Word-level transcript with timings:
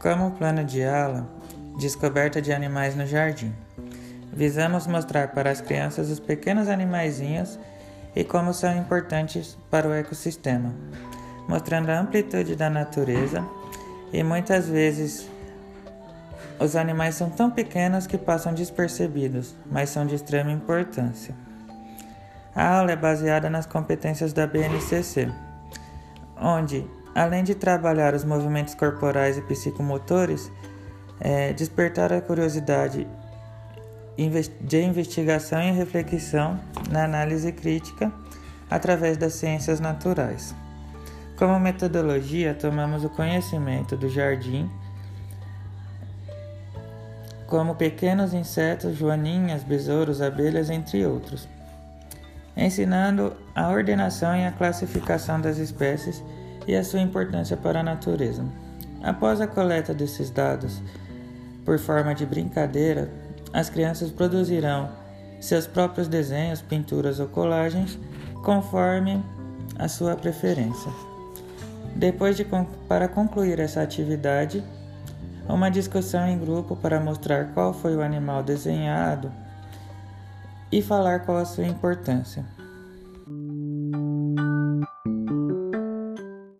Como 0.00 0.32
plano 0.32 0.64
de 0.64 0.84
aula, 0.84 1.26
descoberta 1.78 2.40
de 2.42 2.52
animais 2.52 2.94
no 2.94 3.06
jardim. 3.06 3.54
Visamos 4.32 4.86
mostrar 4.86 5.28
para 5.28 5.50
as 5.50 5.60
crianças 5.60 6.10
os 6.10 6.20
pequenos 6.20 6.68
animaizinhos 6.68 7.58
e 8.14 8.22
como 8.24 8.52
são 8.52 8.76
importantes 8.76 9.56
para 9.70 9.88
o 9.88 9.92
ecossistema, 9.92 10.74
mostrando 11.48 11.90
a 11.90 12.00
amplitude 12.00 12.54
da 12.54 12.68
natureza 12.68 13.44
e 14.12 14.22
muitas 14.22 14.68
vezes 14.68 15.28
os 16.58 16.76
animais 16.76 17.16
são 17.16 17.28
tão 17.30 17.50
pequenos 17.50 18.06
que 18.06 18.16
passam 18.16 18.54
despercebidos, 18.54 19.54
mas 19.70 19.90
são 19.90 20.06
de 20.06 20.14
extrema 20.14 20.52
importância. 20.52 21.34
A 22.54 22.78
aula 22.78 22.92
é 22.92 22.96
baseada 22.96 23.50
nas 23.50 23.66
competências 23.66 24.32
da 24.32 24.46
BNCC 24.46 25.28
onde, 26.40 26.86
além 27.14 27.44
de 27.44 27.54
trabalhar 27.54 28.14
os 28.14 28.24
movimentos 28.24 28.74
corporais 28.74 29.38
e 29.38 29.42
psicomotores, 29.42 30.50
é, 31.20 31.52
despertar 31.52 32.12
a 32.12 32.20
curiosidade 32.20 33.06
de 34.60 34.82
investigação 34.82 35.60
e 35.62 35.72
reflexão 35.72 36.60
na 36.90 37.04
análise 37.04 37.50
crítica 37.52 38.12
através 38.70 39.16
das 39.16 39.34
ciências 39.34 39.80
naturais. 39.80 40.54
Como 41.36 41.58
metodologia, 41.58 42.54
tomamos 42.54 43.04
o 43.04 43.08
conhecimento 43.08 43.96
do 43.96 44.08
jardim, 44.08 44.70
como 47.46 47.74
pequenos 47.74 48.32
insetos, 48.32 48.96
joaninhas, 48.96 49.62
besouros, 49.62 50.20
abelhas, 50.20 50.70
entre 50.70 51.04
outros 51.04 51.48
ensinando 52.56 53.32
a 53.54 53.68
ordenação 53.68 54.36
e 54.36 54.46
a 54.46 54.52
classificação 54.52 55.40
das 55.40 55.58
espécies 55.58 56.22
e 56.66 56.74
a 56.74 56.84
sua 56.84 57.00
importância 57.00 57.56
para 57.56 57.80
a 57.80 57.82
natureza. 57.82 58.44
Após 59.02 59.40
a 59.40 59.46
coleta 59.46 59.92
desses 59.92 60.30
dados, 60.30 60.80
por 61.64 61.78
forma 61.78 62.14
de 62.14 62.24
brincadeira, 62.24 63.10
as 63.52 63.68
crianças 63.68 64.10
produzirão 64.10 64.88
seus 65.40 65.66
próprios 65.66 66.08
desenhos, 66.08 66.62
pinturas 66.62 67.20
ou 67.20 67.28
colagens 67.28 67.98
conforme 68.42 69.22
a 69.78 69.88
sua 69.88 70.16
preferência. 70.16 70.90
Depois 71.94 72.36
de 72.36 72.46
para 72.88 73.08
concluir 73.08 73.60
essa 73.60 73.82
atividade, 73.82 74.64
uma 75.48 75.70
discussão 75.70 76.26
em 76.26 76.38
grupo 76.38 76.74
para 76.74 76.98
mostrar 76.98 77.52
qual 77.52 77.72
foi 77.72 77.94
o 77.94 78.02
animal 78.02 78.42
desenhado 78.42 79.30
e 80.76 80.82
falar 80.82 81.20
qual 81.20 81.38
a 81.38 81.44
sua 81.44 81.64
importância. 81.64 82.44